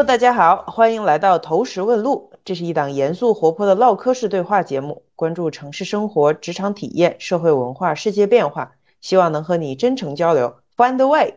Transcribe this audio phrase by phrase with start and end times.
[0.00, 2.32] Hello，大家好，欢迎来到投石问路。
[2.42, 11.34] 这是一档严肃活泼的唠嗑式对话节目，关注城市生活、职场体验、社会文化、世界变化，希望能和你真诚交流，Find the way。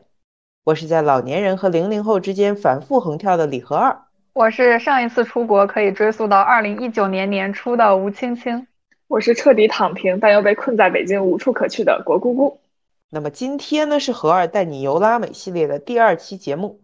[0.63, 3.99] 我是在老年人和零零后之间反复横跳的李和二。
[4.31, 8.65] 我是上一次出国可以追溯到二零一九年年初的吴青青。
[9.09, 12.61] 我是彻底躺平但又被困在北京无处可去的国姑姑。
[13.09, 16.79] 那么今天呢是和二带你游拉美系列的第二期节目，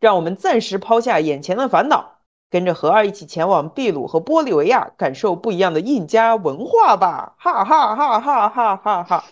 [0.00, 2.18] 让我们暂时抛下眼前的烦恼，
[2.50, 7.34] 跟着何二一起前往秘鲁和玻利维亚，感受不一样的印加文化吧！
[7.38, 9.04] 哈哈哈哈哈哈哈！
[9.04, 9.24] 好，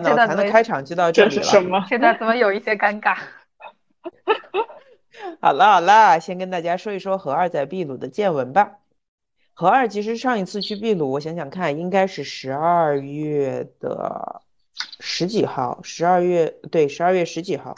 [0.00, 1.42] 脑残的开场就到这里了。
[1.42, 1.84] 什么？
[1.88, 3.16] 现在怎么有一些尴尬？
[5.40, 8.78] 好了好了，先跟大家说一说何二在秘鲁的见闻吧。
[9.52, 14.42] 何二其实上一次去秘鲁，我想想看，应该是十二月的
[14.98, 17.76] 十几号，十二月对，十二月十几号。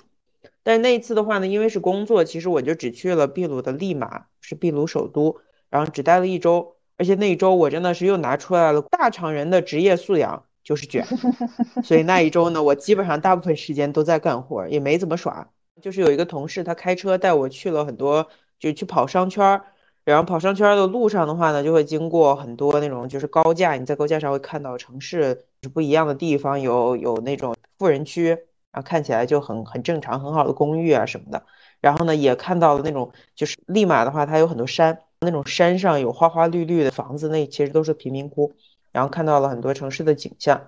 [0.66, 5.36] 但是那一次的话呢，因为是工作，其实我就只去了秘鲁的利马，是秘鲁首都，
[5.70, 6.74] 然后只待了一周。
[6.96, 11.06] 而且那一周我真的是又拿出来了大厂人的职业素养，就是卷。
[11.84, 15.48] 所以那一周呢，我基本上大部分时间都在干活，也没怎么耍。
[15.80, 18.26] 就是有一个同事，他开车带我去了很多，
[18.58, 19.62] 就去跑商圈儿。
[20.04, 28.36] 然后跑商圈的路上的话呢，就会经过很多那种就是高架，你在高架上会看到城市是不一样的地方，有有那种富人区，
[28.76, 31.42] 然后看起来就很很正常，很好的公寓啊什么的。
[31.80, 38.52] 然后呢，也看到了那种就是利马的话，它有很多山，那种山上有花花绿绿的房子，那其实都是贫民窟。
[38.92, 40.60] 然后看到了很多城市的景象。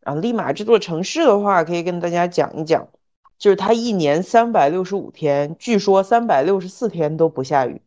[0.00, 2.86] 然后利马这座城市的话，可以跟大家讲一讲，
[3.38, 7.80] 就是它一年三百六十五天，据说三百六十四天都不下雨。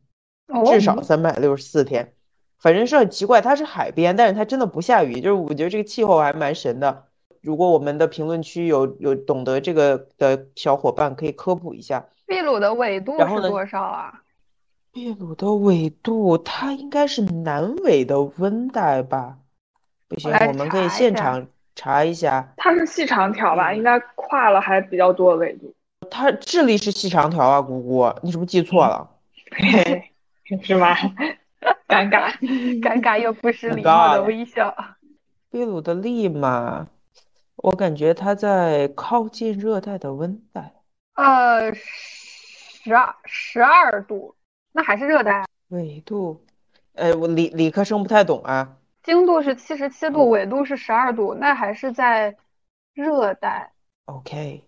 [0.66, 2.12] 至少三百六十四天，
[2.60, 3.40] 反正是很奇怪。
[3.40, 7.06] 它是海边，但是它真的不下雨，就是我觉得这个气候还蛮神的。
[7.44, 12.06] 如果我们的评论区有有懂得这个的小伙伴，可以科普一下。
[12.26, 14.22] 秘鲁的纬度是多少啊？
[14.94, 19.38] 秘鲁的纬度，它应该是南纬的温带吧？
[20.08, 21.46] 不行，我们可以现场
[21.76, 22.54] 查一下。
[22.56, 23.74] 它是细长条吧？
[23.74, 25.74] 应该跨了还比较多纬度。
[26.10, 29.10] 它智利是细长条啊，姑姑，你是不是记错了？
[30.64, 30.96] 是吗？
[31.88, 32.32] 尴尬，
[32.82, 34.74] 尴尬又不失礼貌的微笑。
[35.50, 36.88] 秘鲁的利马，
[37.64, 40.74] 我感觉它在靠近热带的温带。
[41.14, 44.36] 呃，十二十二度，
[44.74, 45.46] 那还是热带。
[45.70, 46.44] 纬度，
[46.96, 48.78] 呃，我理理科生不太懂啊。
[49.02, 52.36] 经度是七十七度，纬度是十二度，那还是在
[52.94, 53.72] 热带。
[54.08, 54.62] OK。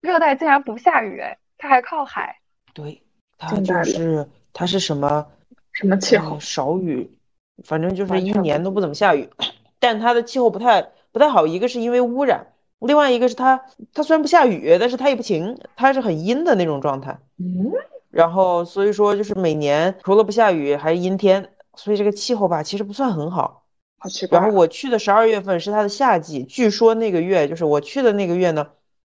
[0.00, 2.36] 热带竟然不下雨，哎，它还靠海。
[2.74, 3.00] 对，
[3.38, 4.28] 它就是。
[4.52, 5.24] 它是什么
[5.70, 6.40] 什么气候？
[6.40, 7.08] 少雨，
[7.62, 9.30] 反正就是一年都不怎么下雨。
[9.78, 13.60] 但它的气候不太不太好，一个是因为污染，另外一个是它
[13.92, 17.18] 它虽然不下雨，但是它也不晴，它是很阴的那种状态。
[17.38, 17.72] 嗯。
[18.10, 23.64] 然后所以说就是每年除了不下雨还是阴天，所以这个气候吧其实不算很好。
[23.98, 24.38] 好奇怪。
[24.38, 28.66] 然后我去的十二月份是它的夏季，据说那个月就是我去的那个月呢，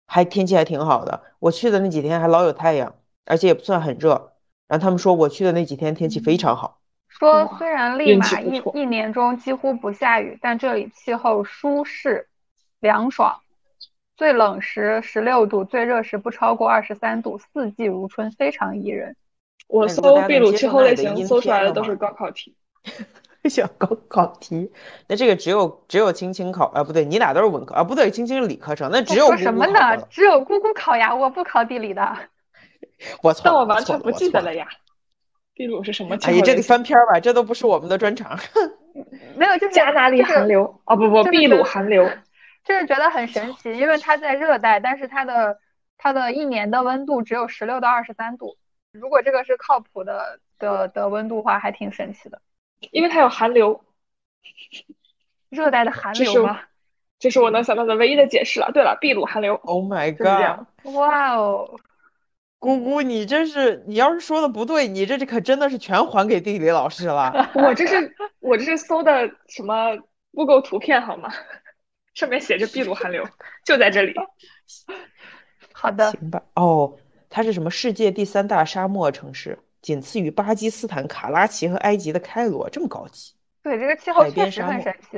[0.06, 1.22] 还天气还挺好的。
[1.40, 2.94] 我去的那几天还老有太阳，
[3.26, 4.34] 而且也不算很热。
[4.68, 6.79] 然后他们说我去的那几天天气非常好。
[7.20, 12.28] 说虽然利马一一年中几乎不下雨，但这里气候舒适
[12.80, 13.42] 凉爽，
[14.16, 19.16] 最冷时十六度，最热时不超过二十三度，四季如春，非常宜人。
[19.68, 22.56] 我搜秘鲁气候类型，搜出来的都是高考题。
[23.50, 24.72] 小高考题，
[25.08, 29.98] 那这个只有只有青青考啊，不对，你俩都是文科啊，不对，青青是理科生，那只有说什么呢？
[30.10, 32.18] 只有姑姑考呀，我不考地理的。
[33.24, 34.68] 我操但我完全不记得了呀。
[35.60, 36.16] 秘鲁是什么？
[36.22, 38.40] 哎，这得翻篇儿吧，这都不是我们的专长。
[39.36, 40.64] 没有，就是加哪里寒流？
[40.86, 42.10] 哦不不，秘鲁寒流。
[42.64, 45.60] 就是觉得很神奇，因为它在热带，但是它的
[45.98, 48.56] 它的一年的温度只有十六到二十三度。
[48.94, 52.40] 如果这个是靠谱的的的温度话，还挺神奇的。
[52.92, 53.82] 因为它有寒流。
[55.50, 56.62] 热带的寒流吗？
[57.20, 58.72] 这是我能想到的唯一的解释了。
[58.74, 59.56] 对了，秘鲁寒流。
[59.56, 60.66] Oh my god！
[60.96, 61.70] 哇哦。
[62.60, 67.34] 姑姑，你这是你要是说的不对，你这这可真的是全还给地理老师了。
[67.56, 69.98] 我这是我这是搜的什么
[70.34, 71.32] Google 图片好吗？
[72.14, 73.26] 上面写着秘鲁寒流
[73.64, 74.14] 就在这里。
[75.72, 76.44] 好的，行吧。
[76.56, 76.94] 哦，
[77.30, 83.34] 它是什么世界第三大沙漠城市，仅次于巴基斯坦卡拉奇和埃及的开罗，这么高级。
[83.64, 85.18] 对，这个气候确实很神奇，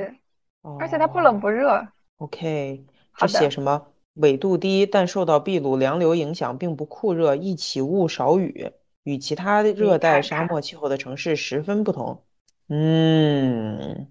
[0.78, 1.84] 而且它不冷不热。
[2.18, 2.84] OK，
[3.16, 3.84] 这写什么？
[4.14, 8.72] 纬度低，但受到秘鲁凉流影响，并不酷热，易起雾少雨，
[9.04, 12.22] 与其他热带沙漠气候的城市十分不同。
[12.68, 14.06] 嗯，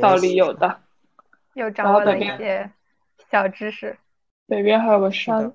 [0.00, 0.80] 道理有的，
[1.54, 2.70] 又掌握了一些
[3.30, 3.96] 小知识。
[4.46, 5.52] 北边还有个山，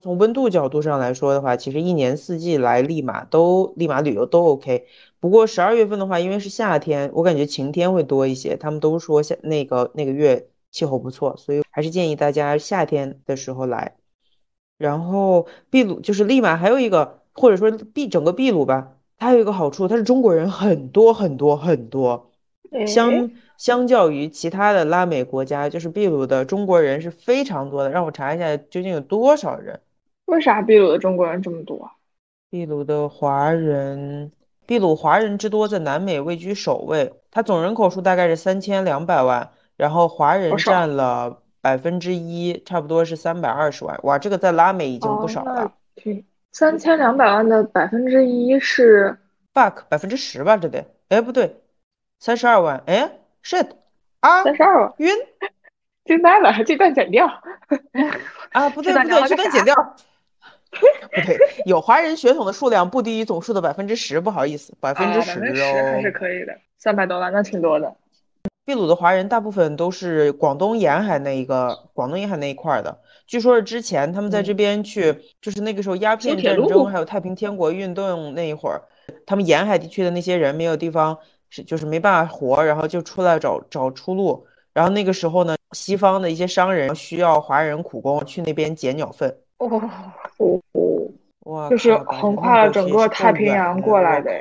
[0.00, 4.86] 从温度角度上来说的话，其实一年四季来利马都利马旅游都 OK。
[5.20, 8.56] 不过十二月份的话，因为是夏天，我感觉晴天会多一些。
[8.56, 13.96] 他们都说夏那个那个月气候不错，所以还是建议大家夏天的时候来。
[14.76, 22.30] 然后秘鲁就是利马还有一个，或者说秘整个秘鲁吧，它有一个好处，它是中国人很多很多很多。
[22.86, 27.88] 相相较于其他的拉美国家，就是秘鲁的中国人是非常多的。
[27.88, 29.80] 让我查一下究竟有多少人？
[30.26, 31.90] 为啥秘鲁的中国人这么多？
[32.50, 34.30] 秘鲁的华人，
[34.66, 43.98] 秘鲁华人之多在南美位居首位，它总人口数大概是三千两百万，然后华人占了百分之一，差不多是三百二十万。
[44.02, 45.72] 哇，这个在拉美已经不少了。
[46.52, 49.18] 三千两百万的百分之一是
[49.52, 50.56] fuck 百分之十吧？
[50.56, 51.60] 这得，哎，不对。
[52.18, 53.10] 三十二万，哎
[53.44, 53.68] ，shit，
[54.20, 55.10] 啊，三十二万，晕，
[56.06, 57.26] 惊呆了，这段剪掉，
[58.52, 59.74] 啊，不对不对，这段剪掉，
[60.70, 60.80] 不
[61.26, 61.36] 对，
[61.66, 67.94] 有华人血统的数量不低于总数的百分之十，不好意思，百分之十哦，还是可以的，三百多万，那挺多的。
[68.66, 78.82] 秘鲁的华人大部分都是广东沿海那一个，广东沿海那一块的，据说是之前他们在这边去，就是那个时候鸦片战争还有太平天国运动那一会儿，
[79.24, 81.16] 他们沿海地区的那些人没有地方。
[81.48, 84.44] 是，就是没办法活，然后就出来找找出路。
[84.72, 89.30] 然后那个时候呢，西方的一些商人需要华人苦工去那边捡鸟粪。
[89.58, 89.70] 哦
[90.38, 90.60] 哦
[91.44, 91.70] 哇！
[91.70, 94.32] 就是横跨了整个太平洋过来的，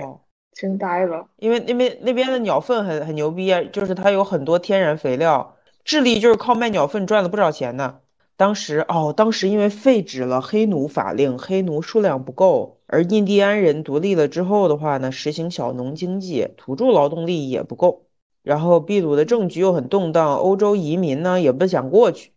[0.55, 1.27] 惊呆了。
[1.37, 5.55] 因为那边那边的鸟粪很很牛逼啊，就是它有很多天然肥料。
[5.83, 7.99] 智利就是靠卖鸟粪赚了不少钱呢。
[8.37, 18.07] 当时哦，当时因为废止了黑奴法令，黑奴数量不够，而印第安人独立了之后的话呢，实行小农经济，土著劳动力也不够，
[18.43, 22.33] 然后秘鲁的政局又很动荡，欧洲移民呢也不想过去，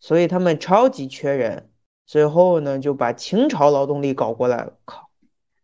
[0.00, 1.68] 所以他们超级缺人，
[2.06, 4.72] 最后呢就把清朝劳动力搞过来了。
[4.86, 5.10] 靠，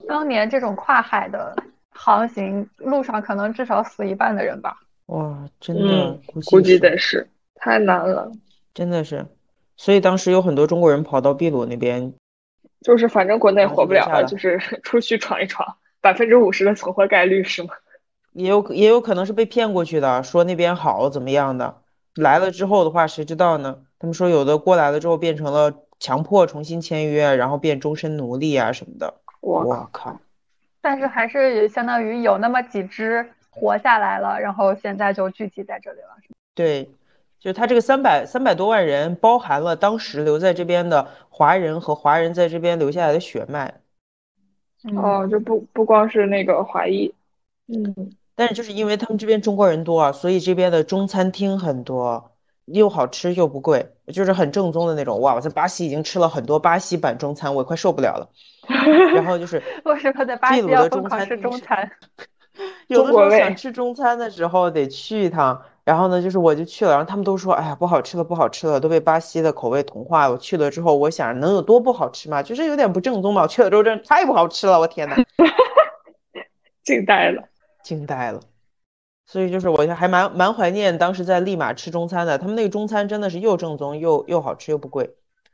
[0.06, 1.56] 当年这种跨海的
[2.04, 4.76] 航行路上，可能至少死一半的人吧？
[5.06, 8.28] 哇，真的，估计得是太难了，
[8.75, 9.25] 真的是。
[9.76, 12.12] 所以当时有很多中国人跑到秘鲁那边，
[12.81, 17.70] 就是反正国内活不了了，就是 出去闯一闯，百分之五十的存活概率是吗？
[18.32, 21.82] 也有也有可能是被骗过去的，说那边好怎么样的，
[22.16, 23.78] 来了之后的话谁知道呢？
[24.00, 29.14] 他们说有的过来了之后变成了强迫重新签约，然后变终身奴隶啊什么的。
[29.40, 30.19] 我靠！
[30.82, 36.08] 但是还是相当于有那么几只活下来了，然后现在就聚集在这里了。
[36.55, 36.90] 对。
[37.38, 43.81] 就他这个三百三百多万人，包含了当时留在这边的华人和华人在这边留下来的血脉。
[44.96, 47.12] 哦，就不不光是那个华裔，
[47.67, 52.31] 嗯，但是就是因为他们这边中国人多啊，所以这边的中餐厅很多，
[52.66, 55.20] 又好吃又不贵，就是很正宗的那种。
[55.20, 58.28] 哇，我在巴西已经吃了很多巴西版中餐，我快受不了了。
[59.14, 61.90] 然后就是 为什么在巴西要疯狂吃中餐？
[62.88, 65.60] 有的时候想吃中餐的时候得去一趟。
[65.84, 70.32] 然后呢，就是我就去了，然后他们都说，哎呀，不好吃了，不好吃了，都被巴西的口味同化了。
[70.32, 72.40] 我去了之后，我想能有多不好吃嘛？
[72.40, 73.42] 就是有点不正宗嘛。
[73.42, 75.16] 我去了之后，真的太不好吃了，我天呐，
[76.84, 77.42] 惊呆了，
[77.82, 78.38] 惊呆了。
[79.32, 85.08] 所以就是我还蛮蛮怀念当时在利马吃中餐的，他们那个中餐真的是又正宗又又好吃又不贵，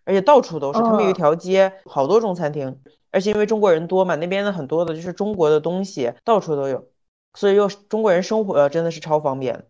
[0.04, 0.80] 而且到处都是。
[0.80, 2.76] 他们有一条街，好多中餐厅，
[3.12, 6.88] 而且因为中国人多嘛，那边的很多的就是中国的东西到处都有，
[7.35, 9.64] 所以又中国人生活真的是超方便。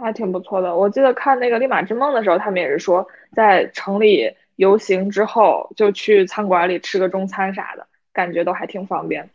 [0.00, 0.74] 还挺不错的。
[0.74, 9.30] 我记得看那个《利马之梦》的时候，他们也是说，在城里游行之后，就去餐馆里吃个中餐啥的，感觉都还挺方便。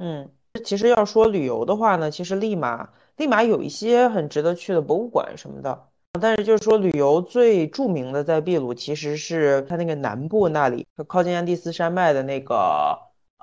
[0.00, 0.28] 嗯，
[0.64, 5.86] 其实要说旅游的话呢，其实利马利马有一些很值得去的博物馆什么的。
[6.20, 12.98] 但是就是说旅游最著名的在秘鲁，其实是它那个南部那里，靠近安第斯山脉的那个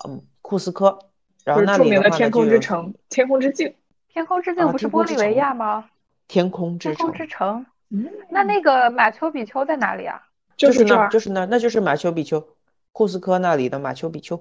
[0.06, 0.98] 嗯库斯科，
[1.46, 3.74] 然后那里著名的天空之城、天空之镜。
[4.10, 5.86] 天空之镜不是玻利维亚吗？
[6.28, 10.22] 天空之城，天空之城，嗯，那那个马丘比丘在哪里啊？
[10.58, 12.46] 就是那，就是那，那就是马丘比丘，
[12.92, 14.36] 库斯科那里的马丘比丘。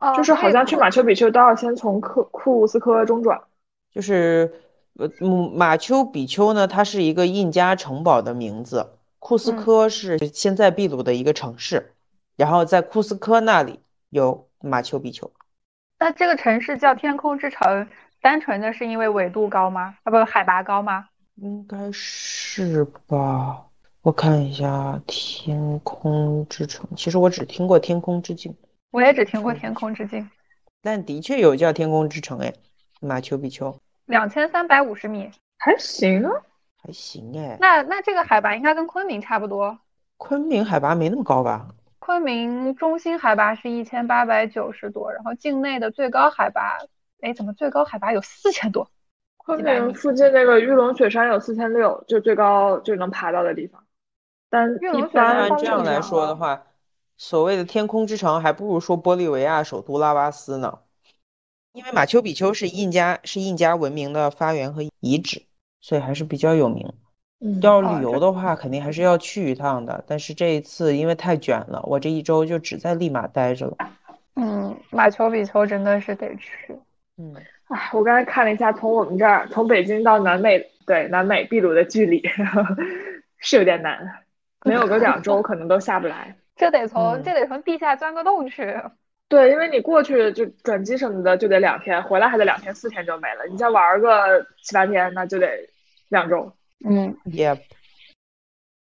[0.00, 3.38] 哦，就是好像去马丘比丘都要先从库库斯科中转。
[3.90, 4.52] 就是，
[4.98, 5.08] 呃，
[5.54, 11.92] 马丘比丘呢，它是一个印加城堡的名字，库斯科是现在秘鲁的一个城市，
[12.36, 15.30] 然后在库斯科那里有马丘比丘。
[15.98, 17.86] 那这个城市叫天空之城，
[18.20, 19.96] 单纯的是因为纬度高吗？
[20.04, 21.06] 啊，不，海拔高吗？
[21.36, 23.66] 应该是吧，
[24.00, 26.88] 我看一下天空之城。
[26.96, 28.54] 其实我只听过天空之境，
[28.90, 30.30] 我也只听过天空之境，
[30.80, 32.54] 但的确有叫天空之城哎，
[33.00, 36.32] 马丘比丘，两千三百五十米，还行啊，
[36.82, 37.56] 还行哎。
[37.60, 39.78] 那那这个海拔应该跟昆明差不多，
[40.16, 41.68] 昆明海拔没那么高吧？
[41.98, 46.78] 昆明中心海拔是一千八百九十多，然后境内的最高海拔，
[47.20, 48.88] 哎，怎么最高海拔有四千多？
[49.38, 53.82] 昆明附近那个玉龙雪山有四千六，就最高就能爬到的地方。
[54.48, 56.64] 但一般这样来说的话，
[57.16, 60.78] 所谓的天空之城还不如说玻利维亚首都拉巴斯呢，
[61.76, 65.42] 因为马丘比丘是印加是印加文明的发源和遗址，
[65.82, 66.90] 所以还是比较有名。
[67.60, 70.02] 要旅游的话，肯定还是要去一趟的。
[70.06, 73.76] 但是这一次因为太卷了，我这一周就只在利马待着了。
[74.36, 76.74] 嗯，马丘比丘真的是得去。
[77.18, 77.34] 嗯，
[77.68, 82.26] 哎，我刚才看了一下，从我们这儿从北京到南美，对南美秘鲁的距离
[83.36, 83.98] 是有点难，
[84.64, 86.34] 没有个两周 可能都下不来。
[86.56, 88.80] 这得从这得从地下钻个洞去。
[89.28, 93.44] 对，因为你过去就转机什么的就得两天，回来还得两天四天就没了。
[93.50, 95.48] 你再玩个七八天，那就得
[96.08, 96.52] 两周。
[96.84, 97.58] 嗯，Yep。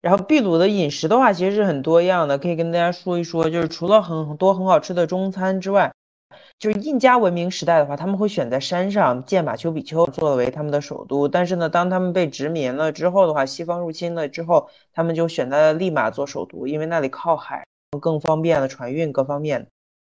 [0.02, 3.48] 然后秘鲁的饮食的话，其实是很多样的，可以跟大家说一说。
[3.52, 5.94] 就是除了很多很好吃的中餐之外，
[6.58, 11.28] 就是印加文明时代的话，他们会选在山上建马丘比丘作为他们的首都。
[11.28, 17.64] 但是呢，当他们被殖民了之后的话，西方入侵了之后，他们就选在了利马做首都，因为那里靠海，
[18.00, 19.68] 更方便了船运各方面。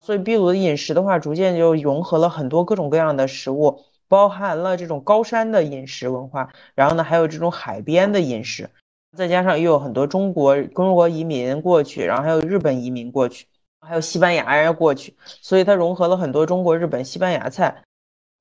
[0.05, 3.83] 所以秘鲁的饮食的话，逐渐就融合了很多各种各样的食物。
[4.09, 8.67] 包含了这种高山的饮食文化，然后呢，还有这种海边的饮食，
[9.15, 13.45] 再加上又有很多中国中国移民过去，然后还有日本移民过去，
[13.81, 17.83] 还有西班牙人过去，所以它融合了很多中国、日本、西班牙菜。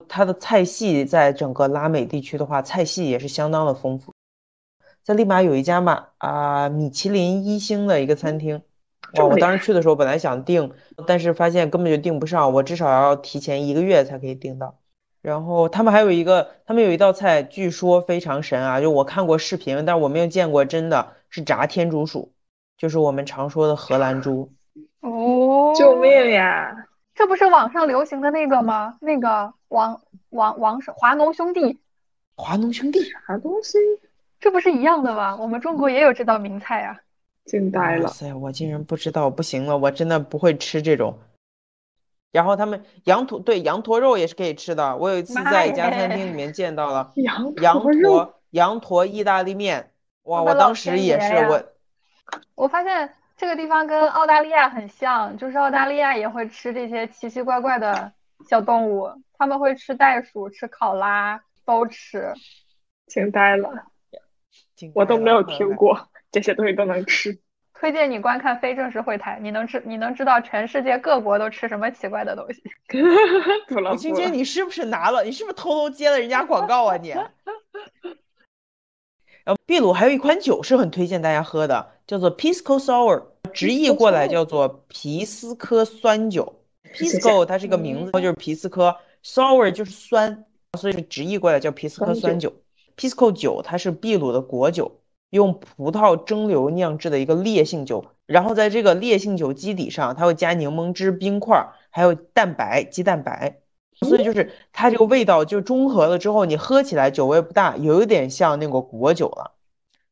[0.08, 4.10] 它的菜系在整个拉美地区的话，菜系也是相当的丰富。
[5.02, 8.62] 在利马有一家嘛啊米其林一星的一个餐厅，
[9.14, 9.24] 哇！
[9.24, 10.72] 我当时去的时候本来想订，
[11.06, 14.78] 但是发现根本就订不上，我至少要提前一个月才可以订到。
[15.20, 18.80] 然后他们还有一个，他们有一道菜，据说非常神啊！
[18.80, 22.32] 就我看过视频，但是我没有见过真的，是炸天竺鼠，
[22.76, 24.52] 就是我们常说的荷兰猪。
[25.00, 26.86] 哦，救命呀！
[27.14, 28.96] 这不是网上流行的那个吗？
[29.00, 30.00] 那个王
[30.30, 31.78] 王王是华农兄弟。
[32.36, 33.76] 华农兄弟啥东西？
[34.38, 35.36] 这不是一样的吗？
[35.36, 37.00] 我们中国也有这道名菜啊！
[37.48, 38.04] 惊呆了！
[38.04, 41.18] 哇塞，我竟然不知道，不行了，我真的不会吃这种。
[42.30, 44.94] 然后他们羊驼对羊驼肉也是可以吃的。
[44.98, 49.90] 我有一次在一家餐厅里面见到了羊羊驼羊驼意大利面，
[50.24, 50.42] 哇！
[50.42, 51.64] 我当时也是我。
[52.54, 58.12] 我发现这个地方跟澳大利亚很像，就是澳大利亚也会吃这些奇奇怪怪的
[58.46, 62.32] 小动物，他们会吃袋鼠、吃考拉，都吃。
[63.06, 63.70] 惊呆了，
[64.94, 65.98] 我都没有听过
[66.30, 67.36] 这些东西都能吃。
[67.74, 72.60] 推荐你观看非正式会谈，你能知你能知道全世界各国都吃什么奇怪的东西。
[73.92, 75.22] 吴青姐，你是不是拿了？
[75.22, 77.10] 你是不是偷偷接了人家广告啊你？
[77.10, 77.24] 然
[79.54, 86.60] 后秘鲁还有一款酒是很推荐大家喝的，叫做 Pisco Sour，直译过来叫做皮斯科酸酒。
[86.92, 90.44] Pisco 它是一个名字，就是皮斯科，Sour 就是酸，
[90.76, 92.52] 所以是直译过来叫皮斯科酸酒。
[92.96, 95.00] Pisco 酒它是秘鲁的国酒。
[95.30, 103.58] 用葡萄蒸馏酿制的一个烈性酒，然后在这个烈性酒基底上，它会加柠檬汁、冰块，还有蛋白、鸡蛋白，
[104.00, 109.52] 所以就是它这个味道就中和了之后，你喝起来酒味不大，有一点像那个果酒了，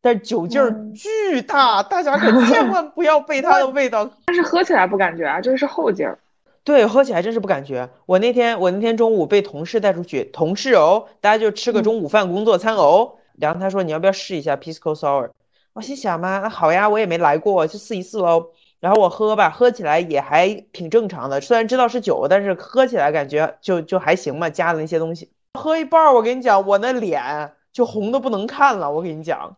[0.03, 4.11] 但酒劲儿巨大，大家可 千万不要被它的味道。
[4.27, 6.19] 但是喝起来不感觉啊，这是后劲儿。
[6.63, 7.89] 对，喝起来真是不感觉。
[8.07, 13.13] 我那天我那天中午被同事带出去，同事哦，大家就吃个中午饭工作餐哦。
[13.39, 15.31] 然后他说：“你要不要试一下 Pisco Sour？”
[15.75, 18.51] 我心想嘛，那好呀，我也没来过，就试一试喽。
[18.81, 21.41] 然后我喝吧，喝起来也还挺正常的。
[21.41, 25.31] 虽然知道是酒，但是喝起来感觉就就还行嘛，加的那些东西。
[25.55, 28.91] 喝一半，我跟你讲，我那脸就红的不能看了。
[28.91, 29.57] 我跟你讲，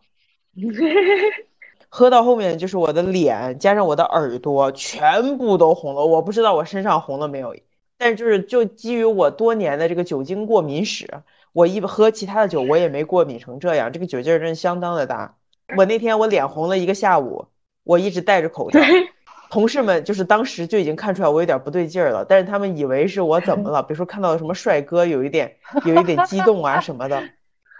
[1.89, 6.05] 喝到后面就是我的脸加上我的耳朵全部都红了。
[6.05, 7.55] 我不知道我身上红了没有，
[7.97, 11.07] 但是就是就基于我多年的这个酒精过敏史。
[11.59, 13.91] 我一喝其他的酒，我也没过敏成这样。
[13.91, 15.35] 这个酒劲儿真相当的大。
[15.75, 17.45] 我那天我脸红了一个下午，
[17.83, 18.79] 我一直戴着口罩。
[19.51, 23.83] 同事们就是当时就已经看出来我有点不对劲儿了，但是他们以为是我怎么了？
[23.83, 27.21] 比如说看到什么帅哥，有一点有一点激动啊什么的。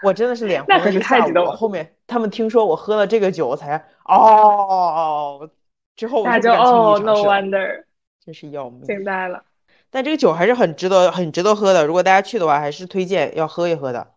[0.02, 1.44] 我真的是脸红了一个下午。
[1.52, 5.48] 后面他们听说我喝了这个酒，才哦，
[5.96, 7.84] 之后那就哦，no wonder，
[8.22, 9.42] 真是要命，惊呆了。
[9.90, 11.84] 但这个酒还是很值得、很值得喝的。
[11.84, 14.12] 如果大家去的话，还是推荐要喝一喝的。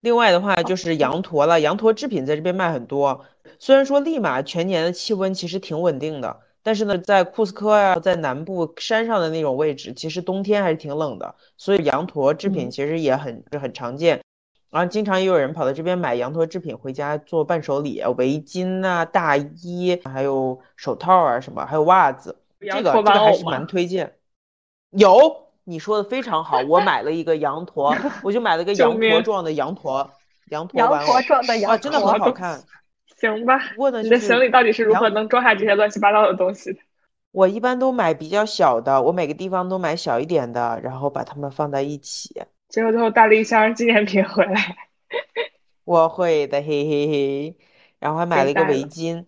[0.00, 1.60] 另外的话，就是羊驼了。
[1.60, 3.24] 羊驼制品在这边卖很多。
[3.58, 11.34] 虽然说利马全年的气温其实挺稳定的，但是呢，在库斯科呀，在南部山上的那种位置，其实冬天还是挺冷的。
[11.56, 14.20] 所以羊驼制品其实也很很常见。
[14.70, 22.36] 然后经常也有人跑到这边买羊驼制品回家做伴手礼，围巾啊、大衣，还有手套啊什么，还有袜子。
[22.60, 24.12] 这个这个还是蛮推荐。
[24.90, 26.60] 有，你说的非常好。
[26.68, 30.10] 我买了一个羊驼，我就买了个羊驼状的羊驼，
[30.50, 32.62] 羊驼羊驼状的羊驼，真的很好看。
[33.20, 33.60] 行吧，
[34.02, 36.78] 你的行李到底是如何能装下这些乱七八糟的东西的？
[37.32, 42.40] 我一般都买比较小的，我每个地方都买小一点的，然后把它们放在一起。
[42.68, 44.76] 结果最后带了一箱纪念品回来。
[45.84, 47.56] 我会的，嘿嘿嘿。
[47.98, 49.24] 然后还买了一个围巾。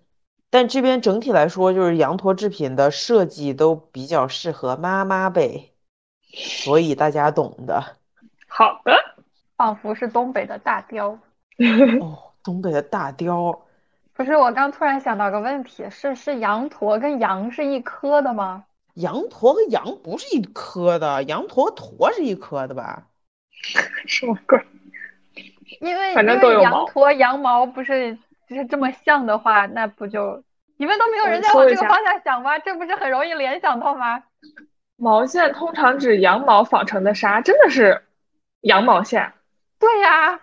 [0.53, 5.73] 但这边整体来说，就是羊驼制品的设计都比较适合妈妈辈，
[6.33, 7.81] 所以大家懂的。
[8.49, 8.93] 好的，
[9.57, 11.17] 仿佛是东北的大雕。
[12.01, 13.57] 哦，东北的大雕。
[14.13, 18.65] 不是，我刚突然想到个问题，是是羊驼跟羊是一科的吗？
[18.95, 23.05] 羊驼和羊不是一科的，羊驼驼是一科的吧？
[24.09, 24.61] 什么鬼？
[25.81, 28.19] 因为反正都有羊驼羊毛不是。
[28.51, 30.43] 就是这么像的话，那不就
[30.77, 32.59] 你们都没有人在往这个方向想吗？
[32.59, 34.25] 这不是很容易联想到吗？
[34.97, 38.03] 毛线通常指羊毛纺成的纱，真的是
[38.63, 39.33] 羊毛线。
[39.79, 40.41] 对呀，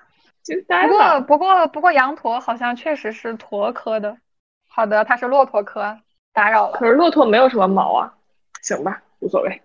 [0.87, 4.17] 不过不过不过羊驼好像确实是驼科的。
[4.69, 5.99] 好的，它是骆驼科，
[6.31, 6.77] 打扰了。
[6.77, 8.13] 可是骆驼没有什么毛啊。
[8.61, 9.61] 行吧，无所谓。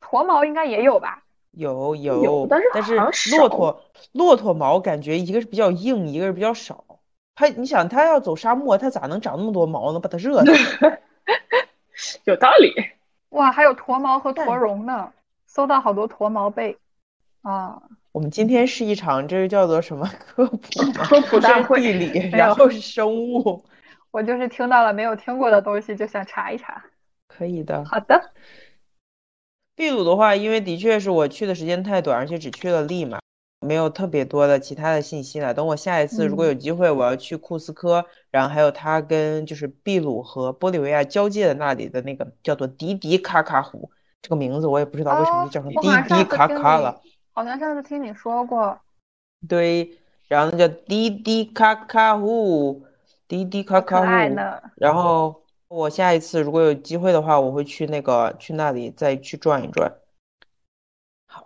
[0.00, 1.22] 驼毛应该也有吧？
[1.52, 6.84] 有有，但是但是骆驼骆驼毛感觉一个是比较硬，一个是比较少。
[7.34, 9.98] 它，你想，它要走沙漠，它咋能长那么多毛呢？
[10.00, 10.98] 把它热死。
[12.24, 12.72] 有道理。
[13.30, 15.12] 哇，还有驼毛和驼绒呢，
[15.46, 16.76] 搜到好多驼毛被。
[17.42, 20.58] 啊，我们今天是一场，这是叫做什么科普？
[20.94, 21.80] 科普大会。
[21.80, 23.64] 地理， 然后是生物。
[24.10, 26.84] 我就是听到了没有听过的东西，就想查一查。
[27.26, 27.84] 可以的。
[27.84, 28.32] 好的。
[29.76, 33.18] 秘鲁的话，因为的确是我去的时间太短，而且只去了利马。
[33.64, 35.54] 没有特别多的其他的信息了。
[35.54, 47.00] 等我下一次如果有机会，我要去库斯科，然后还有它跟就是秘鲁和玻利维亚交界的那里的那个叫做迪迪卡卡湖，这个名字我也不知道为什么就叫成迪迪卡卡了。
[47.32, 48.78] 好像上次听你说过。
[49.48, 49.98] 对，
[50.28, 52.84] 然后叫迪迪卡卡湖，
[53.26, 54.06] 迪迪卡卡湖。
[54.76, 59.92] 然后我下一次如果有机会的话，我会去那个去那里再去转一转。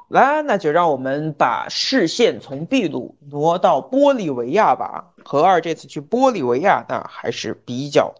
[0.08, 5.12] 来，那就让我们把视线从秘鲁挪到玻利维亚吧。
[5.22, 8.14] 何二这次去玻利维亚，那还是比较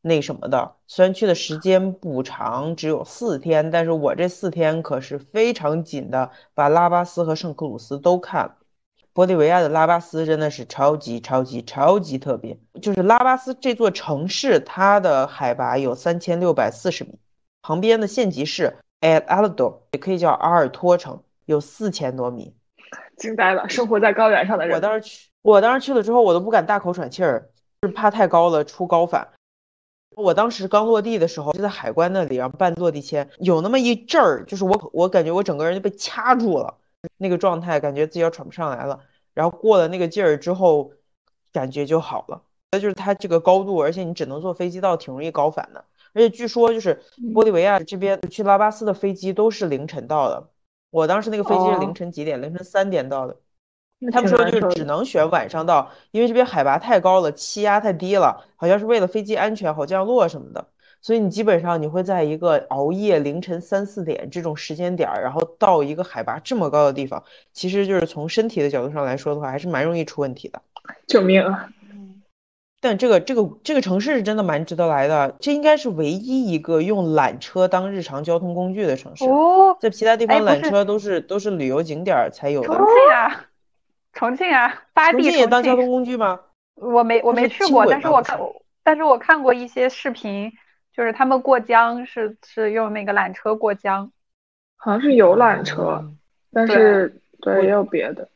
[0.00, 0.76] 那什么的。
[0.86, 8.54] 虽然去的时间不长，只有四天，但是我这四天可是非常紧的，把拉巴斯和圣克鲁斯都看了。
[9.12, 17.18] 玻利维亚的拉巴斯真的是超级超级超级特别，就是拉巴斯这座城市，它的海拔有三千六百四十米，
[17.60, 18.74] 旁边的县级市。
[19.02, 22.54] El Aldo 也可以叫阿尔托城，有四千多米，
[23.16, 23.68] 惊呆了！
[23.68, 27.50] 生活在高原上的人，我当时去，我当时去了之后，我都不敢大口喘气儿，
[27.82, 29.26] 是怕太高了出高反。
[30.16, 36.74] 我当时刚落地的时候，就在海关那里，然后办落地签，有那么一阵儿，就是我，我感觉我整个人就被掐住了，
[37.18, 38.98] 那个状态，感觉自己要喘不上来了。
[39.34, 40.90] 然后过了那个劲儿之后，
[41.52, 42.42] 感觉就好了。
[42.72, 45.84] 那就是它这个高度，而且你只能坐飞机到，挺容易高反的。
[46.14, 46.98] 而且据说就是
[47.34, 50.48] 玻利维亚这边去拉巴斯的飞机都是凌晨到的。
[50.96, 52.40] 我当时那个飞机是凌晨几点？
[52.40, 53.36] 凌晨三点到的。
[54.10, 60.68] 他们说就是只能选晚上到，因为这边海拔太高了，气压太低了，好像是为了飞机安全好降落什么的。
[61.02, 70.62] 所以你基本上你会在一个熬夜凌晨三四点这种时间点儿，然后到一个海拔这么高的地方，其实就是从身体的角度上来说的话，还是蛮容易出问题的。
[71.06, 71.68] 救命啊！
[72.86, 79.24] 但这个这个这个城市是真的蛮值得来的，这应该是唯一一个用缆车当日常交通工具的城市。
[79.24, 82.68] 哦，在其他地方缆车都是都是旅游景点才有的。
[82.68, 83.44] 重庆啊，
[84.12, 85.18] 重庆啊，巴地。
[85.18, 86.38] 重庆也当交通工具吗？
[86.80, 88.38] 我没我没去过，但是我看
[88.84, 90.52] 但是我看过一些视频，
[90.96, 94.12] 就是他们过江是是用那个缆车过江，
[94.76, 96.08] 好像是有缆车，
[96.52, 98.28] 但是对也有别的。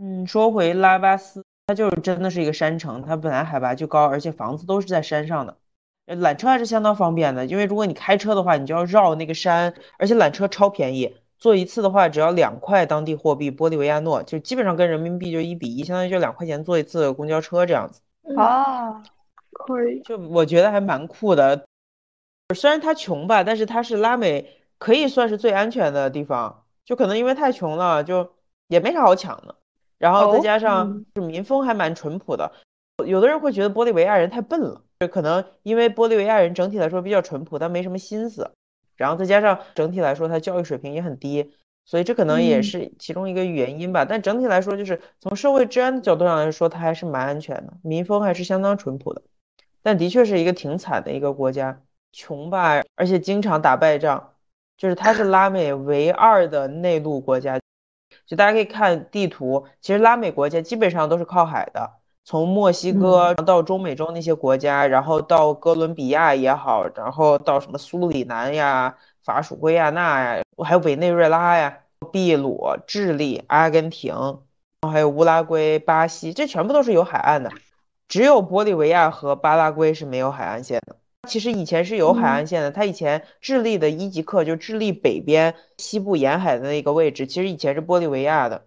[0.00, 1.44] 嗯，说回拉巴斯。
[1.68, 5.58] 它就是真的是一个山城，它本来海拔就高，而且房子都是在山上的。
[6.06, 18.00] 缆车还是相当方便的，因为如果你开车的话，你就要绕那个山，而且缆车超便宜，坐一次的话只要两块当地货币玻利维亚诺，就基本上跟人民币就一比一，相当于就两块钱坐一次公交车这样子。
[18.34, 19.02] 啊，
[19.52, 21.66] 可以，就我觉得还蛮酷的。
[22.54, 28.32] 虽然它穷吧，但是它是拉美可以算是最安全的地方，就可能因为太穷了，就
[28.68, 29.54] 也没啥好抢的。
[29.98, 32.50] 然后再加上就民风还蛮淳朴的，
[33.06, 38.50] 有的人会觉得玻利维亚人太笨了，就可能因为玻利维亚人整体来说比较淳朴，他没什么心思。
[38.96, 41.52] 然后再加上整体来说他教育水平也很低，
[41.84, 44.04] 所以这可能也是其中一个原因吧。
[44.04, 49.22] 但整体来说，就是从社会治安的角度上来说，它还是蛮安全的，民风还是相当淳朴的。
[49.82, 51.80] 但的确是一个挺惨的一个国家，
[52.12, 54.32] 穷吧，而且经常打败仗，
[54.76, 57.58] 就是它是拉美唯二的内陆国家。
[58.28, 61.90] 就大家可以看地图，其实拉美国家基本上都是靠海的，
[62.26, 71.78] 从墨西哥到中美洲那些国家，然后到哥伦比亚也好，然后到什么苏里南呀、法属圭亚那呀，还有委内瑞拉呀、
[72.12, 77.50] 秘鲁、智利、阿根廷，然后还有乌拉圭、巴西，这全部都是有海岸的。
[78.08, 80.96] 只有玻利维亚和巴拉圭是没有海岸线的。
[81.26, 88.66] 其实以前是有海岸线的，它以前智利的伊吉克，就智利北边西部沿海的那个位置，其实以前是玻利维亚的。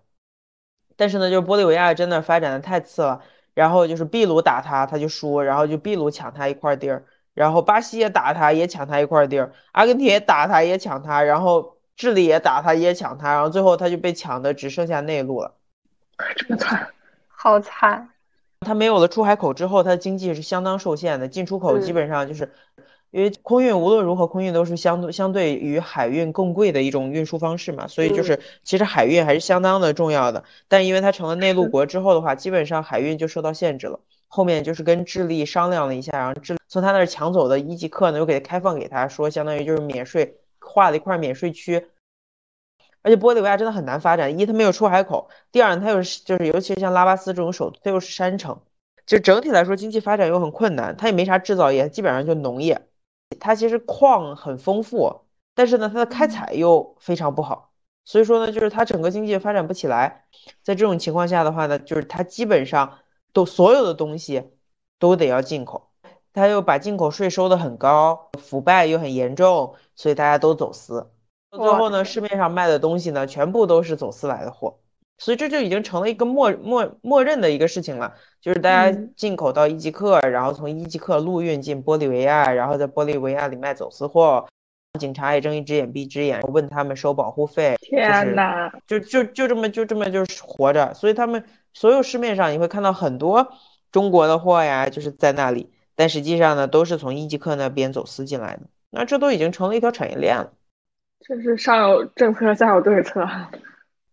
[0.96, 3.22] 但是呢，就是玻利维亚真的发展的太次了，
[3.56, 15.56] 然后就是秘鲁打他，他就输，然后就秘鲁抢他一块地儿，然后巴西也打他，也抢他一块地儿，阿根廷也打他，也抢他，然后智利也打他，也抢他，然后最后他就被抢的只剩下内陆了。
[16.36, 16.90] 这么惨，
[17.28, 18.11] 好惨。
[18.62, 22.50] 它没有了出海口之后，它的经济是相当受限的，进出口基本上就是，
[23.10, 30.44] 因为空运无论如何，空运都是相对相对于海运更贵的一种运输方式嘛，所以就是其实海运还是相当的重要的。
[30.68, 34.00] 但因为它成了内陆 国之后的话，基本上海运就受到限制了。
[34.28, 41.88] 后面就是跟智利商量了一下，然后智从他那儿抢走的一级客呢，又给他开放给他说，相当于就是免税，划了一块免税区。
[43.02, 48.60] 而且玻利维亚真的很难发展，一它没有出海口，第二它又是就是尤其是像拉巴斯这种首都，它又是山城，
[49.06, 50.96] 就整体来说经济发展又很困难。
[50.96, 52.88] 它也没啥制造业，基本上就农业。
[53.40, 55.22] 它其实矿很丰富，
[55.56, 57.72] 但是呢它的开采又非常不好，
[58.06, 60.26] 所以说呢就是它整个经济发展不起来。
[60.62, 63.00] 在这种情况下的话呢，就是它基本上
[63.34, 64.52] 都所有的东西
[65.00, 65.92] 都得要进口，
[66.34, 71.12] 它又把进口税收的很高，腐败又很严重，所以大家都走私。
[71.52, 74.78] 最后呢，市面上卖的东西呢，全部都是走私来的货，
[75.18, 84.48] 所以这就已经成了一个默默默认的一个事情了，就是大家进口到伊吉克，然后从伊吉克陆运进玻利维亚，然后在玻利维亚里卖走私货，
[85.00, 87.76] 警察也睁一只眼闭一只眼，问他们收保护费。
[87.82, 93.46] 天哪，就就就这么就这么就是活着，所以他们所有市面上你会看到很多
[93.92, 100.54] 中国的货呀，就是在那里，但实际上呢，都是从伊吉克那边走私进来的，那这都已经成了一条产业链了。
[101.24, 103.28] 这是上有政策，下有对策。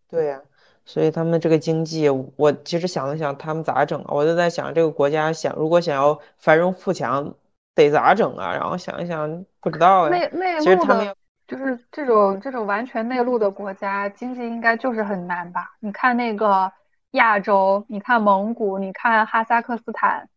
[0.09, 0.41] 对呀，
[0.85, 4.07] 所以他们这个经济，我其实想了想，他们咋整啊？
[4.11, 7.35] 我就在想，这个国家想如果想要繁荣富强，
[7.75, 8.53] 得咋整啊？
[8.53, 11.17] 然后想一想，不知道内内陆的，
[11.47, 15.75] 就是这种这种完全内陆的国家，经济应该就是很难吧？
[15.81, 16.71] 你看那个
[17.13, 20.29] 亚洲，你看蒙古，你看哈萨克斯坦，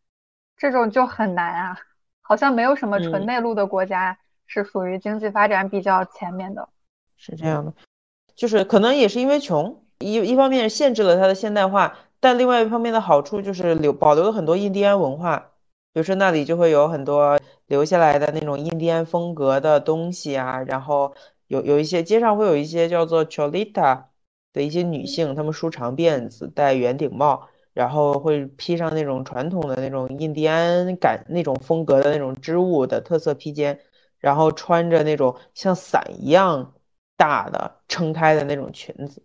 [0.58, 1.78] 这种就很难啊，
[2.22, 4.18] 好像没有什么纯内陆的国家。
[4.54, 6.68] 是属于经济发展比较前面的，
[7.16, 7.74] 是这样的，
[8.36, 15.38] 就是可能也是因为穷，一一方面限制了它的现代化，但另外一方面的好处就是留保留了很多印第安文化，
[15.94, 21.16] 比如说那里就会有很多留下来的那种印第安风格的东西啊，然后
[21.48, 24.04] 有有一些街上会有一些叫做 Cholita
[24.52, 33.80] 的一些女性，她们梳长辫子，戴圆顶帽，然后会披上那种传统的那种印第安感那种风格的那种织物的特色披肩。
[34.22, 36.74] 然后穿着那种像伞一样
[37.18, 39.22] 大的撑开的那种裙子，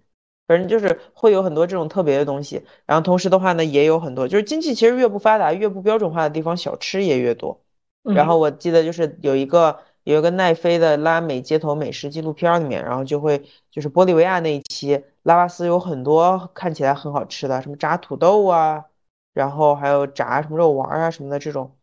[0.47, 2.65] 反正就是会有很多这种特别的东西。
[2.85, 7.63] 然后同时的话呢，也有很多就是经济其实越不发达、越不标准化的地方，小吃也越多。
[8.03, 18.85] 然后我记得就是有一个有一个奈飞的拉美街头美食纪录片里面，然后就会就是玻利维亚那一期，拉巴斯有很多看起来很好吃的，什么炸土豆啊，
[19.33, 21.77] 然后还有炸什么肉丸啊什么的这种。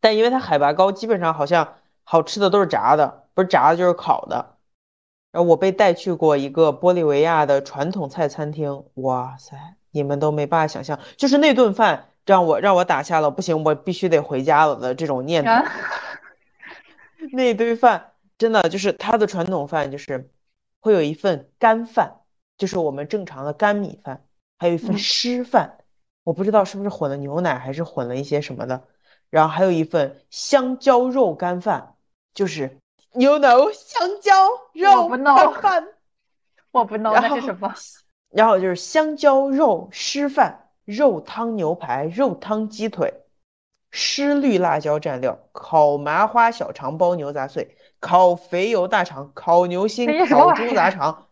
[0.00, 1.76] 但因为它海拔高，基本上好像。
[2.08, 4.54] 好吃的都是炸的，不是炸的就是烤的。
[5.32, 9.56] 然后我被带去过一个玻利维亚的传统菜餐厅，哇塞，
[9.90, 15.50] 你们都没办法想象，就是那顿饭让我让我打下了不行，我必须得回家了的这种念头。
[17.32, 20.30] 那堆饭真的就是他的传统饭，就是
[20.80, 22.20] 会有一份干饭，
[22.56, 24.24] 就是我们正常的干米饭，
[24.58, 25.78] 还有一份湿饭，
[26.22, 28.84] 我不知道是不是混了牛奶还是混了一些什么的，
[29.28, 31.95] 然后还有一份香蕉肉干饭。
[32.36, 32.78] 就是
[33.14, 34.32] you know 香蕉
[34.74, 35.88] 肉干饭，
[36.70, 37.74] 我不 know 那是什么。
[38.30, 43.10] 然后就是香蕉肉湿饭、肉汤牛排、肉汤鸡腿、
[43.90, 51.26] 湿绿辣椒蘸料、烤麻花小肠包牛杂碎、烤肥油大肠、烤牛心、烤猪杂 肠，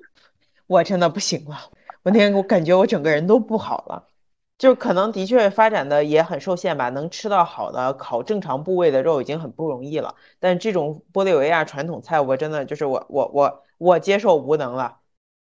[0.66, 1.70] 我真的不行了。
[2.02, 4.08] 我那天我感觉我整个人都不好了。
[4.56, 10.14] 就可能的确发展的也很受限吧，能吃到好的烤正常部位的肉已经很不容易了。
[10.38, 14.98] 但这种玻利维亚传统菜，我真的就是我我我我接受无能了。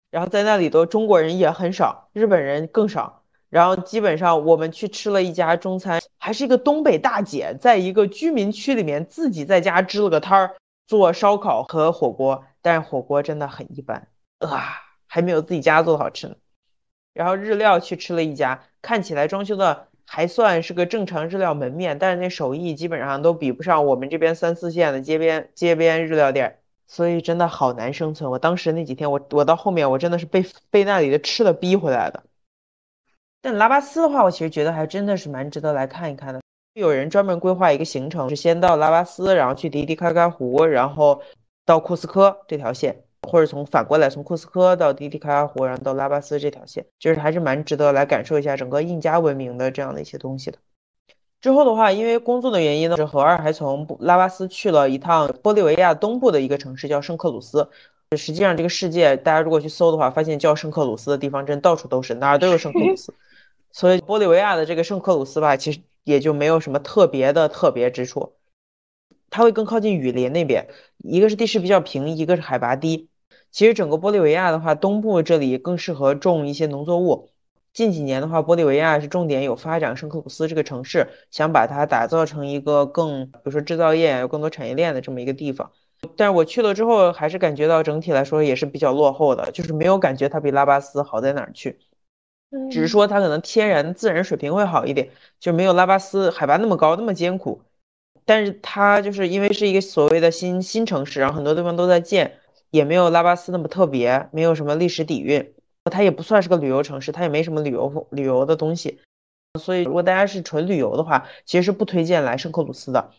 [0.09, 3.23] 然后在那里头中国人也很少，日本人更少。
[3.49, 10.55] 然后基本上我们去吃了一家中餐，还是一个东北大姐在一个居民区里面自己在家支了个摊儿
[10.87, 14.07] 做烧烤和火锅，但是火锅真的很一般，
[14.39, 16.35] 啊，还没有自己家做的好吃呢。
[17.13, 28.29] 然后日料去吃了一家，看起来装修的还算是个正常日料门面，但是那手艺基本上都比不上我们这边三四线的街边街边日料店，所以真的好难生存。
[28.29, 32.23] 我当时那几天，我我到后面我真的是被被那里的吃的逼回来的。
[33.41, 36.41] 但拉巴斯的话，我其实觉得还真的是蛮值得来看一看的。
[36.75, 41.23] 有人专门规划一个行程，是先到拉巴斯，然后去迪迪卡卡湖，然后
[41.65, 50.57] 到库斯科这条线，或者从反过来从库斯科到迪迪卡拉湖，然后到拉巴斯这条线，就是还是蛮值得来感受一下整个印加文明的这样的一些东西的。
[51.41, 57.69] 之后的话，因为工作的原因呢，是何二还从拉巴斯去了一趟玻利维亚东部的一个城市，叫圣克鲁斯。
[58.17, 63.13] 实际上，这个世界大家如果去搜的话，发现叫圣克鲁斯的地方真到处都是，哪儿都有圣克鲁斯。
[63.71, 68.33] 所以玻利维亚的这个圣克鲁斯吧，其实也就没有什么特别的特别之处。
[69.29, 70.67] 它会更靠近雨林那边，
[70.99, 73.09] 一个是地势比较平，一个是海拔低。
[73.55, 77.29] 其实整个玻利维亚的话，东部这里更适合种一些农作物。
[77.71, 85.71] 近几年的话，玻利维亚是重点有发展圣克鲁斯这个城市，想把它打造成一个更，比如说制造业有更多产业链的这么一个地方。
[86.17, 91.79] 但是我去了之后，还是感觉到整体来说也是比较落后的，就是没有感觉它比拉巴斯好在哪儿去。
[92.69, 97.61] 只是说它可能天然自然水平会好一点，就没有拉巴斯海拔那么高那么艰苦。
[98.25, 102.39] 但是它就是因为是一个所谓的新新城市，然后很多地方都在建，
[102.75, 105.53] 也没有拉巴斯那么特别，没有什么历史底蕴。
[105.91, 108.99] 它也不算是个旅游城市，它也没什么旅游旅游的东西。
[109.59, 113.11] 所以如果大家是纯旅游的话，其实是不推荐来圣克鲁斯的。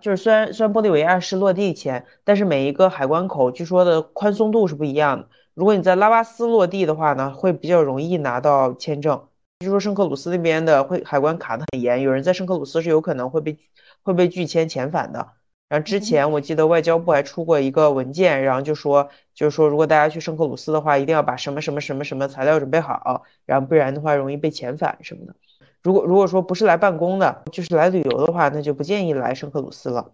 [0.00, 5.28] 就是虽然虽然玻利维亚是落地签，但是每一个海关口据说的宽松度是不一样的。
[5.54, 9.28] 如果你在拉巴斯落地的话呢，会比较容易拿到签证。
[9.60, 13.58] 据说圣克鲁斯那边的会海关卡的很严，有人在圣克鲁斯是有可能会被
[14.02, 15.28] 会被拒签遣返的。
[15.70, 25.34] 然后之前我记得外交部还出过一个文件，然后就说就是说如果大家去圣克鲁斯的话，一定要把什么什么什么什么材料准备好，然后不然的话容易被遣返什么的。
[25.82, 30.12] 如果如果说不是来办公的，就是来旅游的话，那就不建议来圣克鲁斯了。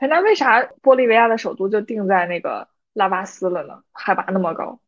[0.00, 2.66] 哎，那为啥玻利维亚的首都就定在那个？
[2.94, 4.78] 拉巴斯了呢，海拔那么高，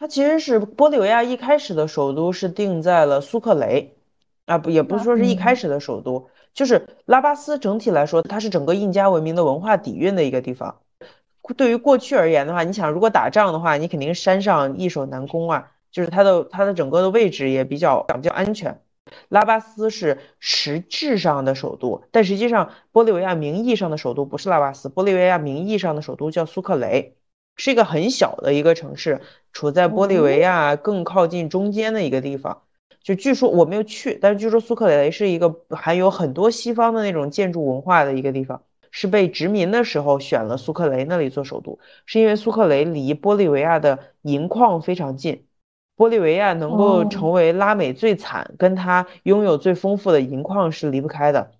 [0.00, 3.96] 它其实是玻利维亚一开始的首都是定在了苏克雷，
[4.46, 10.80] 啊不也不是说是一开始的首都，就是拉巴斯整体来说，它是整个印加文明的文化底蕴的一个地方。
[11.56, 18.80] 对于过去而言的话，你想如果打仗的话，你肯定山上易守难攻啊，就是它的它的整个的位置也比较比较安全。
[19.28, 27.16] 拉巴斯是实质上的首都，但实际上玻利维亚名义上的首都不是拉巴斯，玻利维亚名义上的首都叫苏克雷。
[27.56, 29.20] 是一个很小的一个城市，
[29.52, 32.62] 处在玻利维亚更靠近中间的一个地方。
[33.02, 45.44] 就据说我没有去，但是据说苏克雷是一个含有很多西方的那种建筑文化的一个地方，是被殖民的时候选了苏克雷那里做首都，是因为苏克雷离玻利维亚的银矿非常近，
[45.96, 51.50] 玻利维亚能够成为拉美最惨，跟它拥有最丰富的银矿是离不开的。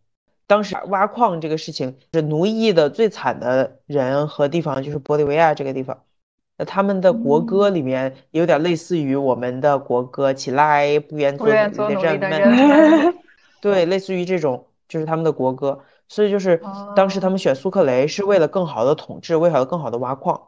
[0.47, 6.05] 当时挖矿这个事情是奴役的最惨的人和地方，就是玻利维亚这个地方。
[6.63, 11.53] 那他们的国歌里面有点类似于我们的国歌，起来不愿做奴
[11.89, 13.15] 隶的人们。
[13.61, 15.83] 对，类似于这种，就是他们的国歌。
[16.09, 16.63] 所以就是
[16.95, 20.41] 当时他们选苏克雷是为了更好的统治，为了更好的挖矿。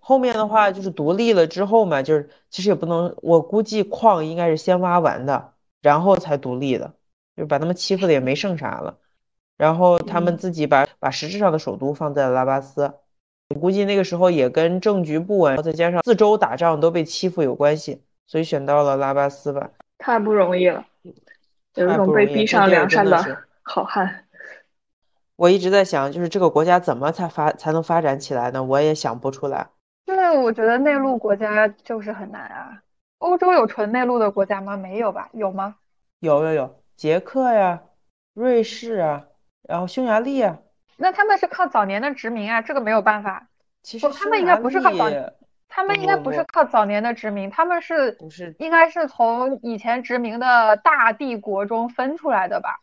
[0.00, 6.94] 后面的话就是独立了之后嘛，就是其实也不能，我估计矿应该是先挖完的，然后才独立的，
[7.36, 8.96] 就把他们欺负的也没剩啥了。
[9.58, 12.94] 然后他们自己把把实质上的首都放在了拉巴斯，
[13.50, 19.70] 我估计那个时候也跟政局不稳，再加上四周打仗都被欺负有关系，所以选到了拉巴斯吧。
[19.98, 20.84] 太不容易了，
[21.74, 23.18] 有一种被逼上梁山的
[23.62, 24.24] 好汉。
[25.36, 28.62] 我一直在想，就是这个国家怎么才发才能发展起来呢？
[28.62, 29.68] 我也想不出来。
[30.06, 32.80] 因为我觉得内陆国家就是很难啊。
[33.18, 34.76] 欧洲有纯内陆的国家吗？
[34.76, 35.28] 没有吧？
[35.32, 35.76] 有吗？
[36.20, 37.82] 有有有，捷克呀，
[38.34, 39.26] 瑞士啊。
[39.68, 40.58] 然后匈牙利啊，
[41.00, 43.48] 那他们是靠早年的殖民啊，这个没有办法。
[43.82, 45.06] 其实他们应该不是靠早，
[45.66, 52.78] 他们应该不是靠早年的殖民，他们是不是应该是从以前殖民的大帝国中分出来的吧？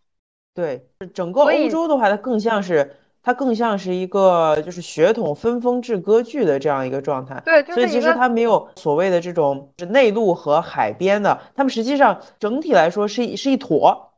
[0.55, 7.39] 对，整个欧洲的话，它更像是它更像是一个就是血统分封制割据的这样一个状态。
[7.45, 14.11] 对，所以其实它没有所谓的这种是内陆和海边的，他们实际上整体来说是是一坨。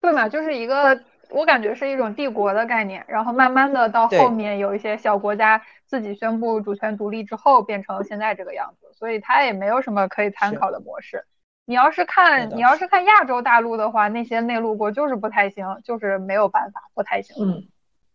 [0.00, 1.00] 对嘛，就是一个。
[1.34, 11.24] 我感觉是一种帝国的概念，然后慢慢的到后面有一些小国家自己宣布主权独立之后，变成现在这个样子，所以它也没有什么可以参考的模式。
[11.66, 17.34] 你要是看你要是看亚洲大陆的话，那些内陆国就是不太行，就是没有办法，不太行。
[17.38, 17.66] 嗯，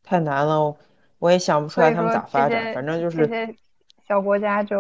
[0.04, 0.76] 太难了，
[1.18, 3.56] 我也想不出来他们咋发展，反正就是这些
[4.08, 4.80] 小国家就，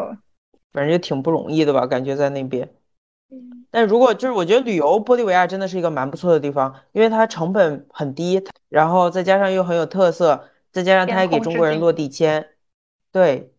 [0.72, 2.70] 反正就挺不容易的吧，感觉在那边。
[3.72, 12.48] 但如果就是我觉得旅游玻利维亚真的是一个蛮不错的地方，因为它成本很低，然后再加上又很有特色，再加上它还给中国人落地签。
[13.12, 13.54] 对，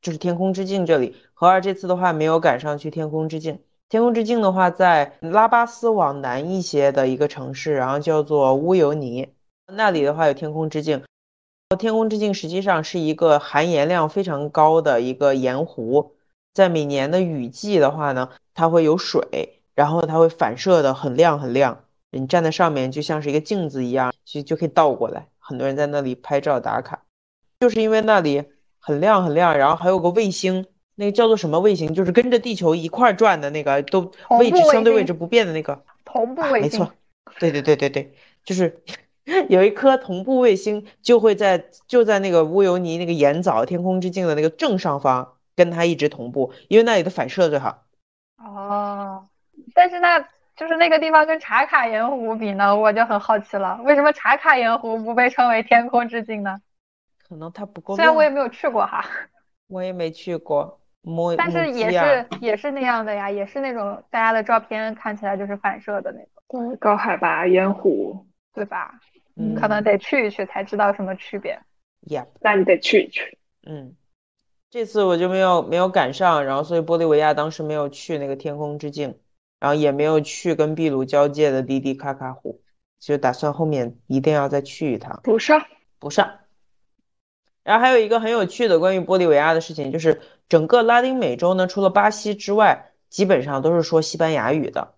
[0.00, 1.16] 就是天空之境这里。
[1.34, 3.58] 何二这次的话没有赶上去天空之境。
[3.88, 9.28] 天空之境的话在拉巴斯往南一些的一个城市，然后叫做乌尤尼，
[9.72, 11.02] 那里的话有天空之境。
[11.78, 16.15] 天空之境实际上是一个含盐量非常高的一个盐湖。
[16.56, 25.26] 在每年的雨季的话呢，它会有水，然后它会反射的很亮很亮，你站在上面就像是一个镜子一样，就就可以倒过来。
[25.38, 27.02] 很多人在那里拍照打卡，
[27.60, 28.42] 就是因为那里
[28.80, 30.64] 很亮很亮，然后还有个卫星，
[30.94, 36.62] 那个叫做什么卫星，就是跟着地球一块转的那个，都位置相对位置不变的那个同步卫星。
[36.62, 36.90] 没错，
[37.38, 38.14] 对对对对对，
[38.46, 38.82] 就是
[39.50, 45.34] 有一颗同步卫星就会在就在那个乌尤尼那个盐藻天空之镜的那个正上方。
[45.56, 47.84] 跟它一直同步，因为那里的反射最好。
[48.36, 49.26] 哦，
[49.74, 50.20] 但是那
[50.54, 56.60] 就是那个地方跟茶卡盐湖比呢，我就很好奇了，为什么茶卡盐湖不被称为天空之境呢？
[57.26, 57.96] 可能它不够。
[57.96, 59.04] 虽然我也没有去过哈，
[59.66, 60.80] 我也没去过。
[61.38, 66.68] 但是也是也是那样的呀，也是那种大家的照片看起来就是反射的那种。
[66.70, 68.98] 对，高海拔盐湖，对吧？
[69.36, 71.56] 嗯，可能得去一去才知道什么区别。
[72.08, 73.38] Yeah，那你得去一去。
[73.64, 73.94] 嗯。
[74.68, 79.16] 这次我就没有没有赶上，然后所以玻利维亚当时没有去那个天空之境，
[79.60, 82.60] 然后也没有去跟秘鲁交界的迪迪卡卡湖，
[82.98, 85.62] 就打算后面一定要再去一趟，补上
[85.98, 86.30] 补上。
[87.62, 94.94] 然后还有一个很有趣的关于玻利维亚的事情，就是整个拉丁美洲呢，除了巴西之外，基本上都是说西班牙语的，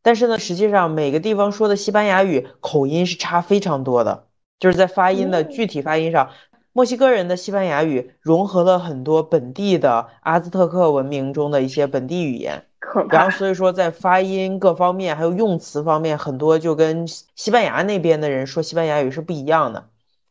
[0.00, 4.28] 但是呢，实际上每个地方说的西班牙语口音是差非常多的，
[4.58, 6.30] 就是在发音的具体发音上。
[6.78, 12.64] 墨西哥人的西班牙语融合了很多本地的阿兹特克文明中的一些本地语言，
[13.10, 19.88] 然后所以说在发音各方面还有用词方面，很多就跟西班牙那边的人说西班牙语是不一样的。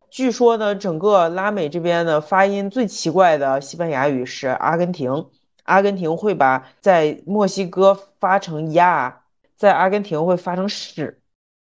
[0.09, 5.25] 据说呢，整个拉美这边的发音最奇怪的西班牙语是阿根廷，
[5.65, 9.23] 阿根廷会把在墨西哥发成呀，
[9.57, 11.19] 在阿根廷会发成屎，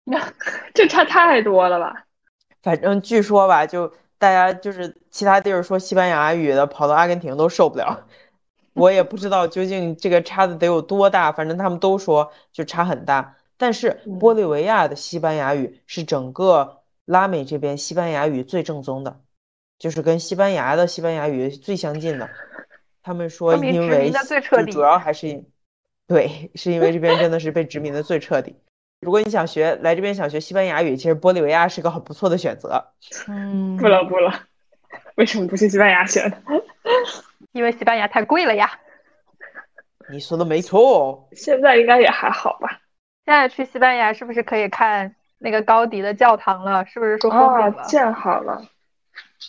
[0.76, 2.04] 这差太多了吧？
[2.62, 3.90] 反正据说吧，就。
[4.18, 8.06] 大家就是其他地儿说西班牙语的，跑到阿根廷都受不了。
[8.74, 13.36] 我也不知道究竟这个差的得有多大，反正他们都说就差很大。
[13.58, 19.20] 但是玻利维亚的西班牙语是整个拉美这边西班牙语最正宗的，
[19.80, 22.30] 就是跟西班牙的西班牙语最相近的。
[23.02, 24.12] 他们说，因为
[24.70, 25.44] 主要还是
[26.06, 28.56] 对，是因为这边真的是被殖民的最彻底。
[29.00, 32.84] 如果你想学来这边想学西班牙语，其实玻利维亚是个很不错的选择。
[33.28, 34.34] 嗯，不了不了，
[35.16, 36.38] 为什么不去西班牙学呢？
[37.52, 38.70] 因为西班牙太贵了呀。
[40.10, 42.70] 你说的没错，现在应该也还好吧。
[43.26, 46.84] 现在去西班牙是不是可以看那个高迪的教堂了？
[46.86, 47.84] 是不是说封了？
[47.84, 48.60] 建好了。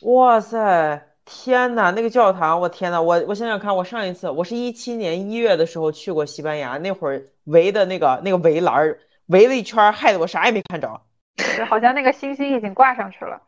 [0.03, 8.99] 哇塞，天呐，那个教堂，我天呐，我我想想看，我上一次我是一七年一月的时候去过西班牙，那会儿围的那个那个围栏儿。
[9.29, 11.01] 围了一圈，害得我啥也没看着。
[11.37, 13.41] 对，好像那个星星已经挂上去了。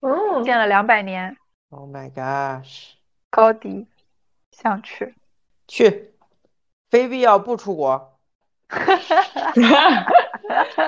[0.00, 1.36] 哦，建了两百年。
[1.70, 2.92] Oh my gosh！
[3.30, 3.86] 高迪，
[4.52, 5.14] 想去。
[5.68, 6.14] 去，
[6.88, 8.18] 非必要不出国。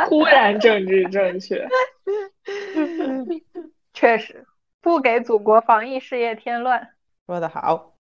[0.08, 1.68] 忽然政治正确。
[3.92, 4.46] 确实，
[4.80, 6.90] 不给祖国防疫事业添乱。
[7.26, 7.97] 说得好。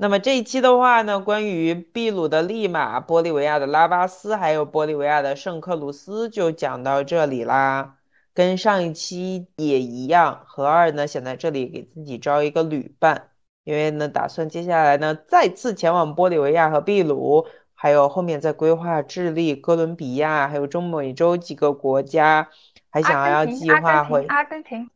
[0.00, 7.96] 那么这一期的话呢，关于秘鲁的利马、玻利维亚的拉巴斯，还有玻利维亚的圣克鲁斯，就讲到这里啦。
[8.32, 13.30] 跟上一期也一样，何二呢想在这里给自己招一个旅伴，
[13.64, 17.44] 因为呢打算接下来呢再次前往玻利维亚和秘鲁，
[17.74, 22.48] 还有后面再规划智利、哥伦比亚，还有中美洲几个国家，
[22.88, 24.88] 还想要计划回阿根廷。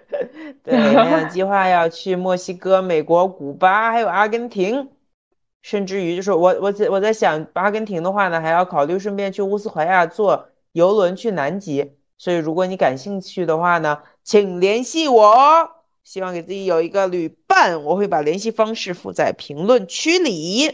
[0.62, 4.90] 对，那 计划要去墨西哥、美国、古巴，还有阿根廷，
[5.62, 11.96] 甚至于就是我我我在想，阿根廷的话呢，还要考虑顺便去乌斯怀亚坐游轮去南极。
[12.18, 15.82] 所以如果你感兴趣的话呢，请联系我。
[16.04, 20.66] 希望给自己有一个旅伴，我会把联系方式附在评论区里。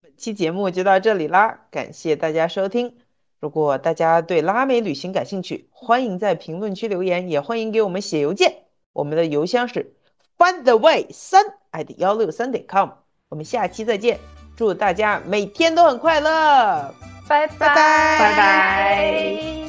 [0.00, 2.97] 本期节目就到这里啦，感谢大家收听。
[3.40, 8.52] 如果大家对拉美旅行感兴趣，欢迎在评论区留言，也欢迎给我们写邮件。
[8.92, 9.94] 我们的邮箱是
[10.36, 12.90] findtheway 三 at 幺六三点 com。
[13.28, 14.18] 我们下期再见，
[14.56, 16.94] 祝大家每天都很快乐，
[17.28, 19.67] 拜拜拜拜。